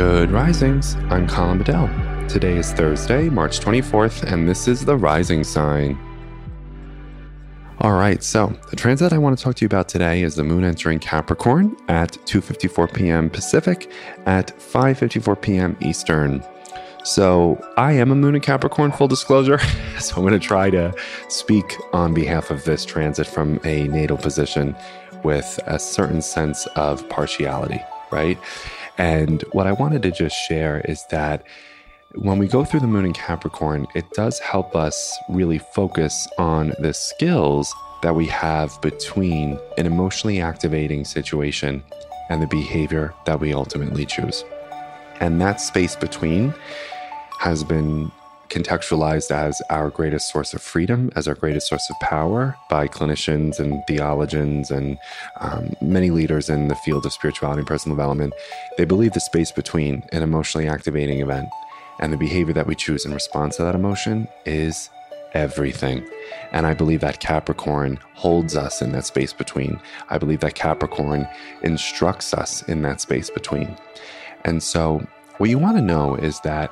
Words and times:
Good 0.00 0.30
risings. 0.30 0.94
I'm 1.10 1.28
Colin 1.28 1.58
Bedell. 1.58 1.86
Today 2.26 2.56
is 2.56 2.72
Thursday, 2.72 3.28
March 3.28 3.60
24th, 3.60 4.22
and 4.22 4.48
this 4.48 4.66
is 4.66 4.82
the 4.82 4.96
rising 4.96 5.44
sign. 5.44 5.98
All 7.82 7.92
right, 7.92 8.22
so 8.22 8.46
the 8.70 8.76
transit 8.76 9.12
I 9.12 9.18
want 9.18 9.36
to 9.36 9.44
talk 9.44 9.56
to 9.56 9.62
you 9.62 9.66
about 9.66 9.90
today 9.90 10.22
is 10.22 10.36
the 10.36 10.42
moon 10.42 10.64
entering 10.64 11.00
Capricorn 11.00 11.76
at 11.88 12.12
2:54 12.24 12.94
p.m. 12.94 13.28
Pacific 13.28 13.92
at 14.24 14.58
5:54 14.58 15.42
p.m. 15.42 15.76
Eastern. 15.82 16.42
So, 17.04 17.62
I 17.76 17.92
am 17.92 18.10
a 18.10 18.14
moon 18.14 18.34
in 18.34 18.40
Capricorn 18.40 18.92
full 18.92 19.06
disclosure, 19.06 19.58
so 19.98 20.16
I'm 20.16 20.22
going 20.22 20.32
to 20.32 20.38
try 20.38 20.70
to 20.70 20.94
speak 21.28 21.76
on 21.92 22.14
behalf 22.14 22.50
of 22.50 22.64
this 22.64 22.86
transit 22.86 23.26
from 23.26 23.60
a 23.64 23.86
natal 23.88 24.16
position 24.16 24.74
with 25.24 25.60
a 25.66 25.78
certain 25.78 26.22
sense 26.22 26.64
of 26.68 27.06
partiality, 27.10 27.82
right? 28.10 28.38
And 29.00 29.42
what 29.52 29.66
I 29.66 29.72
wanted 29.72 30.02
to 30.02 30.10
just 30.10 30.36
share 30.36 30.82
is 30.82 31.06
that 31.06 31.42
when 32.16 32.38
we 32.38 32.46
go 32.46 32.66
through 32.66 32.80
the 32.80 32.86
moon 32.86 33.06
in 33.06 33.14
Capricorn, 33.14 33.86
it 33.94 34.04
does 34.10 34.38
help 34.40 34.76
us 34.76 35.16
really 35.30 35.56
focus 35.56 36.28
on 36.36 36.74
the 36.80 36.92
skills 36.92 37.74
that 38.02 38.14
we 38.14 38.26
have 38.26 38.78
between 38.82 39.58
an 39.78 39.86
emotionally 39.86 40.42
activating 40.42 41.06
situation 41.06 41.82
and 42.28 42.42
the 42.42 42.46
behavior 42.48 43.14
that 43.24 43.40
we 43.40 43.54
ultimately 43.54 44.04
choose. 44.04 44.44
And 45.18 45.40
that 45.40 45.62
space 45.62 45.96
between 45.96 46.52
has 47.38 47.64
been 47.64 48.12
contextualized 48.50 49.30
as 49.30 49.62
our 49.70 49.90
greatest 49.90 50.30
source 50.30 50.52
of 50.52 50.60
freedom, 50.60 51.10
as 51.16 51.26
our 51.28 51.34
greatest 51.34 51.68
source 51.68 51.88
of 51.88 51.98
power 52.00 52.56
by 52.68 52.88
clinicians 52.88 53.58
and 53.58 53.82
theologians 53.86 54.70
and 54.70 54.98
um, 55.36 55.72
many 55.80 56.10
leaders 56.10 56.50
in 56.50 56.68
the 56.68 56.74
field 56.74 57.06
of 57.06 57.12
spirituality 57.12 57.60
and 57.60 57.68
personal 57.68 57.96
development. 57.96 58.34
They 58.76 58.84
believe 58.84 59.12
the 59.12 59.20
space 59.20 59.52
between 59.52 60.02
an 60.12 60.22
emotionally 60.22 60.68
activating 60.68 61.20
event 61.20 61.48
and 62.00 62.12
the 62.12 62.16
behavior 62.16 62.52
that 62.54 62.66
we 62.66 62.74
choose 62.74 63.04
in 63.04 63.14
response 63.14 63.56
to 63.56 63.62
that 63.62 63.74
emotion 63.74 64.26
is 64.44 64.90
everything. 65.32 66.06
And 66.52 66.66
I 66.66 66.74
believe 66.74 67.00
that 67.00 67.20
Capricorn 67.20 67.98
holds 68.14 68.56
us 68.56 68.82
in 68.82 68.92
that 68.92 69.06
space 69.06 69.32
between. 69.32 69.80
I 70.08 70.18
believe 70.18 70.40
that 70.40 70.54
Capricorn 70.54 71.28
instructs 71.62 72.34
us 72.34 72.62
in 72.62 72.82
that 72.82 73.00
space 73.00 73.30
between. 73.30 73.76
And 74.44 74.62
so, 74.62 75.06
what 75.38 75.50
you 75.50 75.58
want 75.58 75.76
to 75.76 75.82
know 75.82 76.16
is 76.16 76.40
that 76.40 76.70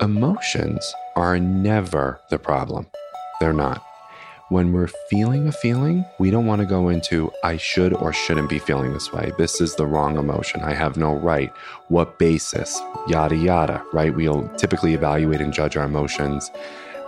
Emotions 0.00 0.94
are 1.16 1.40
never 1.40 2.20
the 2.30 2.38
problem. 2.38 2.86
They're 3.40 3.52
not. 3.52 3.82
When 4.48 4.72
we're 4.72 4.90
feeling 5.10 5.48
a 5.48 5.52
feeling, 5.52 6.04
we 6.20 6.30
don't 6.30 6.46
want 6.46 6.60
to 6.60 6.66
go 6.66 6.88
into, 6.88 7.32
I 7.42 7.56
should 7.56 7.92
or 7.92 8.12
shouldn't 8.12 8.48
be 8.48 8.60
feeling 8.60 8.92
this 8.92 9.12
way. 9.12 9.32
This 9.38 9.60
is 9.60 9.74
the 9.74 9.86
wrong 9.86 10.16
emotion. 10.16 10.60
I 10.62 10.72
have 10.72 10.96
no 10.96 11.14
right. 11.14 11.52
What 11.88 12.16
basis? 12.20 12.80
Yada, 13.08 13.34
yada, 13.34 13.84
right? 13.92 14.14
We'll 14.14 14.48
typically 14.50 14.94
evaluate 14.94 15.40
and 15.40 15.52
judge 15.52 15.76
our 15.76 15.86
emotions 15.86 16.48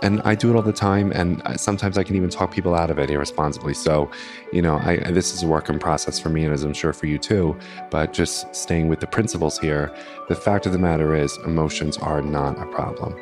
and 0.01 0.21
I 0.23 0.35
do 0.35 0.49
it 0.49 0.55
all 0.55 0.61
the 0.61 0.73
time. 0.73 1.11
And 1.11 1.41
uh, 1.43 1.57
sometimes 1.57 1.97
I 1.97 2.03
can 2.03 2.15
even 2.15 2.29
talk 2.29 2.51
people 2.51 2.75
out 2.75 2.89
of 2.89 2.99
it 2.99 3.09
irresponsibly. 3.09 3.73
So, 3.73 4.09
you 4.51 4.61
know, 4.61 4.77
I, 4.77 4.97
this 5.11 5.33
is 5.33 5.43
a 5.43 5.47
work 5.47 5.69
in 5.69 5.79
process 5.79 6.19
for 6.19 6.29
me, 6.29 6.43
and 6.43 6.53
as 6.53 6.63
I'm 6.63 6.73
sure 6.73 6.93
for 6.93 7.05
you 7.05 7.17
too. 7.17 7.57
But 7.89 8.13
just 8.13 8.53
staying 8.55 8.87
with 8.87 8.99
the 8.99 9.07
principles 9.07 9.59
here, 9.59 9.93
the 10.27 10.35
fact 10.35 10.65
of 10.65 10.71
the 10.71 10.79
matter 10.79 11.15
is, 11.15 11.37
emotions 11.45 11.97
are 11.97 12.21
not 12.21 12.59
a 12.59 12.65
problem. 12.67 13.15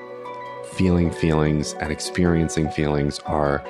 Feeling 0.74 1.12
feelings 1.12 1.74
and 1.80 1.92
experiencing 1.92 2.70
feelings 2.70 3.20
are, 3.26 3.64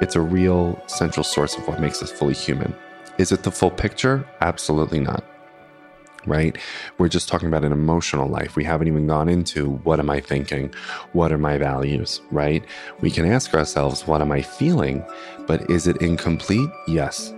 it's 0.00 0.16
a 0.16 0.20
real 0.20 0.82
central 0.86 1.24
source 1.24 1.56
of 1.56 1.66
what 1.68 1.80
makes 1.80 2.02
us 2.02 2.10
fully 2.10 2.34
human. 2.34 2.74
Is 3.18 3.32
it 3.32 3.42
the 3.42 3.50
full 3.50 3.70
picture? 3.70 4.26
Absolutely 4.40 5.00
not 5.00 5.24
right? 6.26 6.56
We're 6.98 7.08
just 7.08 7.28
talking 7.28 7.48
about 7.48 7.64
an 7.64 7.72
emotional 7.72 8.28
life. 8.28 8.56
We 8.56 8.64
haven't 8.64 8.88
even 8.88 9.06
gone 9.06 9.28
into 9.28 9.70
what 9.84 10.00
am 10.00 10.10
I 10.10 10.20
thinking? 10.20 10.74
What 11.12 11.32
are 11.32 11.38
my 11.38 11.58
values, 11.58 12.20
right? 12.30 12.64
We 13.00 13.10
can 13.10 13.30
ask 13.30 13.54
ourselves, 13.54 14.06
what 14.06 14.20
am 14.20 14.32
I 14.32 14.42
feeling? 14.42 15.04
But 15.46 15.70
is 15.70 15.86
it 15.86 16.02
incomplete? 16.02 16.70
Yes. 16.86 17.32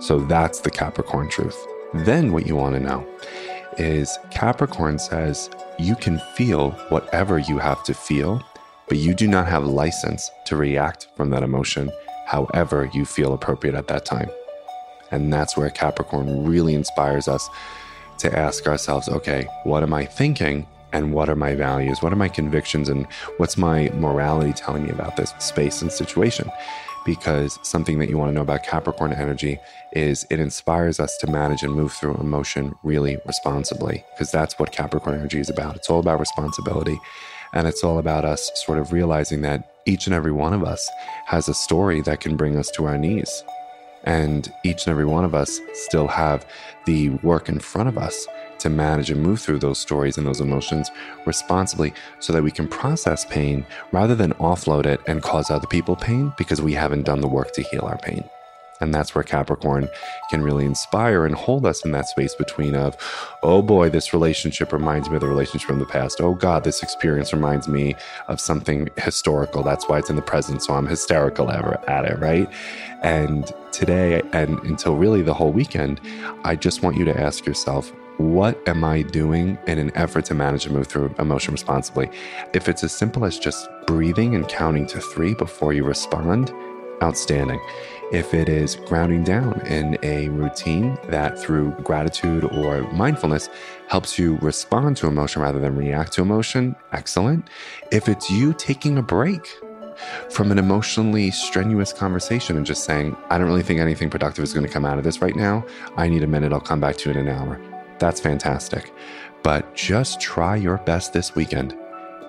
So 0.00 0.20
that's 0.20 0.60
the 0.60 0.70
Capricorn 0.70 1.28
truth. 1.30 1.56
Then 1.94 2.32
what 2.32 2.46
you 2.46 2.56
want 2.56 2.74
to 2.74 2.80
know 2.80 3.06
is 3.78 4.18
Capricorn 4.30 4.98
says 4.98 5.50
you 5.78 5.96
can 5.96 6.18
feel 6.34 6.70
whatever 6.88 7.38
you 7.38 7.58
have 7.58 7.82
to 7.84 7.94
feel, 7.94 8.42
but 8.88 8.98
you 8.98 9.14
do 9.14 9.26
not 9.26 9.46
have 9.48 9.64
license 9.66 10.30
to 10.46 10.56
react 10.56 11.08
from 11.16 11.30
that 11.30 11.42
emotion 11.42 11.90
however 12.26 12.90
you 12.92 13.04
feel 13.04 13.32
appropriate 13.32 13.74
at 13.74 13.88
that 13.88 14.04
time. 14.04 14.28
And 15.10 15.32
that's 15.32 15.56
where 15.56 15.70
Capricorn 15.70 16.44
really 16.44 16.74
inspires 16.74 17.28
us 17.28 17.48
to 18.18 18.38
ask 18.38 18.66
ourselves, 18.66 19.08
okay, 19.08 19.46
what 19.64 19.82
am 19.82 19.92
I 19.94 20.04
thinking? 20.04 20.66
And 20.92 21.12
what 21.12 21.28
are 21.28 21.36
my 21.36 21.54
values? 21.54 22.00
What 22.00 22.12
are 22.12 22.16
my 22.16 22.28
convictions? 22.28 22.88
And 22.88 23.06
what's 23.36 23.56
my 23.56 23.90
morality 23.94 24.52
telling 24.52 24.84
me 24.84 24.90
about 24.90 25.16
this 25.16 25.34
space 25.38 25.82
and 25.82 25.92
situation? 25.92 26.50
Because 27.04 27.58
something 27.62 27.98
that 27.98 28.08
you 28.08 28.18
want 28.18 28.30
to 28.30 28.34
know 28.34 28.40
about 28.40 28.62
Capricorn 28.62 29.12
energy 29.12 29.58
is 29.92 30.26
it 30.30 30.40
inspires 30.40 30.98
us 30.98 31.16
to 31.18 31.26
manage 31.30 31.62
and 31.62 31.72
move 31.72 31.92
through 31.92 32.14
emotion 32.16 32.74
really 32.82 33.18
responsibly, 33.26 34.04
because 34.14 34.32
that's 34.32 34.58
what 34.58 34.72
Capricorn 34.72 35.16
energy 35.16 35.38
is 35.38 35.50
about. 35.50 35.76
It's 35.76 35.90
all 35.90 36.00
about 36.00 36.18
responsibility. 36.18 36.98
And 37.52 37.68
it's 37.68 37.84
all 37.84 37.98
about 37.98 38.24
us 38.24 38.50
sort 38.54 38.78
of 38.78 38.92
realizing 38.92 39.42
that 39.42 39.72
each 39.86 40.06
and 40.06 40.14
every 40.14 40.32
one 40.32 40.52
of 40.52 40.64
us 40.64 40.90
has 41.26 41.48
a 41.48 41.54
story 41.54 42.00
that 42.02 42.20
can 42.20 42.36
bring 42.36 42.56
us 42.56 42.70
to 42.72 42.86
our 42.86 42.98
knees. 42.98 43.44
And 44.06 44.52
each 44.64 44.86
and 44.86 44.92
every 44.92 45.04
one 45.04 45.24
of 45.24 45.34
us 45.34 45.60
still 45.74 46.06
have 46.06 46.46
the 46.86 47.10
work 47.10 47.48
in 47.48 47.58
front 47.58 47.88
of 47.88 47.98
us 47.98 48.26
to 48.58 48.70
manage 48.70 49.10
and 49.10 49.22
move 49.22 49.40
through 49.40 49.58
those 49.58 49.78
stories 49.78 50.16
and 50.16 50.26
those 50.26 50.40
emotions 50.40 50.90
responsibly 51.26 51.92
so 52.20 52.32
that 52.32 52.42
we 52.42 52.50
can 52.50 52.68
process 52.68 53.24
pain 53.24 53.66
rather 53.92 54.14
than 54.14 54.32
offload 54.34 54.86
it 54.86 55.00
and 55.06 55.22
cause 55.22 55.50
other 55.50 55.66
people 55.66 55.96
pain 55.96 56.32
because 56.38 56.62
we 56.62 56.72
haven't 56.72 57.02
done 57.02 57.20
the 57.20 57.28
work 57.28 57.52
to 57.52 57.62
heal 57.62 57.82
our 57.82 57.98
pain. 57.98 58.24
And 58.80 58.92
that's 58.92 59.14
where 59.14 59.24
Capricorn 59.24 59.88
can 60.30 60.42
really 60.42 60.64
inspire 60.64 61.24
and 61.24 61.34
hold 61.34 61.64
us 61.66 61.84
in 61.84 61.92
that 61.92 62.08
space 62.08 62.34
between 62.34 62.74
of, 62.74 62.96
oh 63.42 63.62
boy, 63.62 63.88
this 63.88 64.12
relationship 64.12 64.72
reminds 64.72 65.08
me 65.08 65.16
of 65.16 65.20
the 65.20 65.28
relationship 65.28 65.68
from 65.68 65.78
the 65.78 65.86
past. 65.86 66.20
Oh 66.20 66.34
God, 66.34 66.64
this 66.64 66.82
experience 66.82 67.32
reminds 67.32 67.68
me 67.68 67.94
of 68.28 68.40
something 68.40 68.88
historical. 68.98 69.62
That's 69.62 69.88
why 69.88 69.98
it's 69.98 70.10
in 70.10 70.16
the 70.16 70.22
present. 70.22 70.62
So 70.62 70.74
I'm 70.74 70.86
hysterical 70.86 71.50
ever 71.50 71.78
at 71.88 72.04
it, 72.04 72.18
right? 72.18 72.48
And 73.02 73.52
today 73.72 74.22
and 74.32 74.58
until 74.60 74.96
really 74.96 75.22
the 75.22 75.34
whole 75.34 75.52
weekend, 75.52 76.00
I 76.44 76.56
just 76.56 76.82
want 76.82 76.96
you 76.96 77.04
to 77.04 77.20
ask 77.20 77.46
yourself, 77.46 77.92
what 78.18 78.66
am 78.66 78.82
I 78.82 79.02
doing 79.02 79.58
in 79.66 79.78
an 79.78 79.94
effort 79.94 80.24
to 80.26 80.34
manage 80.34 80.64
and 80.64 80.74
move 80.74 80.86
through 80.86 81.14
emotion 81.18 81.52
responsibly? 81.52 82.10
If 82.54 82.66
it's 82.66 82.82
as 82.82 82.92
simple 82.92 83.26
as 83.26 83.38
just 83.38 83.68
breathing 83.86 84.34
and 84.34 84.48
counting 84.48 84.86
to 84.86 85.00
three 85.00 85.34
before 85.34 85.74
you 85.74 85.84
respond, 85.84 86.50
outstanding 87.02 87.60
if 88.12 88.34
it 88.34 88.48
is 88.48 88.76
grounding 88.76 89.24
down 89.24 89.60
in 89.66 89.98
a 90.04 90.28
routine 90.28 90.96
that 91.08 91.38
through 91.38 91.72
gratitude 91.82 92.44
or 92.44 92.82
mindfulness 92.92 93.48
helps 93.88 94.16
you 94.16 94.36
respond 94.36 94.96
to 94.96 95.08
emotion 95.08 95.42
rather 95.42 95.58
than 95.58 95.74
react 95.74 96.12
to 96.12 96.22
emotion, 96.22 96.76
excellent. 96.92 97.48
If 97.90 98.08
it's 98.08 98.30
you 98.30 98.52
taking 98.52 98.98
a 98.98 99.02
break 99.02 99.58
from 100.30 100.52
an 100.52 100.58
emotionally 100.58 101.32
strenuous 101.32 101.92
conversation 101.92 102.56
and 102.56 102.64
just 102.64 102.84
saying, 102.84 103.16
I 103.28 103.38
don't 103.38 103.48
really 103.48 103.62
think 103.62 103.80
anything 103.80 104.08
productive 104.08 104.44
is 104.44 104.52
going 104.52 104.66
to 104.66 104.72
come 104.72 104.84
out 104.84 104.98
of 104.98 105.04
this 105.04 105.20
right 105.20 105.34
now. 105.34 105.64
I 105.96 106.08
need 106.08 106.22
a 106.22 106.28
minute. 106.28 106.52
I'll 106.52 106.60
come 106.60 106.80
back 106.80 106.96
to 106.98 107.10
it 107.10 107.16
in 107.16 107.26
an 107.26 107.34
hour. 107.34 107.60
That's 107.98 108.20
fantastic. 108.20 108.92
But 109.42 109.74
just 109.74 110.20
try 110.20 110.54
your 110.56 110.78
best 110.78 111.12
this 111.12 111.34
weekend 111.34 111.76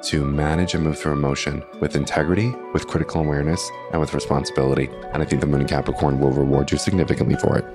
to 0.03 0.25
manage 0.25 0.73
and 0.73 0.83
move 0.83 0.97
through 0.97 1.13
emotion 1.13 1.63
with 1.79 1.95
integrity, 1.95 2.53
with 2.73 2.87
critical 2.87 3.21
awareness, 3.21 3.69
and 3.91 4.01
with 4.01 4.13
responsibility. 4.13 4.89
And 5.13 5.21
I 5.21 5.25
think 5.25 5.41
the 5.41 5.47
Moon 5.47 5.61
in 5.61 5.67
Capricorn 5.67 6.19
will 6.19 6.31
reward 6.31 6.71
you 6.71 6.77
significantly 6.77 7.35
for 7.35 7.57
it. 7.57 7.65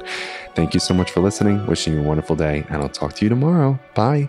Thank 0.54 0.74
you 0.74 0.80
so 0.80 0.94
much 0.94 1.10
for 1.10 1.20
listening. 1.20 1.66
Wishing 1.66 1.94
you 1.94 2.00
a 2.00 2.02
wonderful 2.02 2.36
day, 2.36 2.64
and 2.68 2.82
I'll 2.82 2.88
talk 2.88 3.14
to 3.14 3.24
you 3.24 3.28
tomorrow. 3.28 3.78
Bye. 3.94 4.28